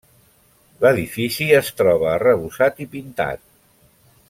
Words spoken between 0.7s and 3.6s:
L'edifici es troba arrebossat i pintat.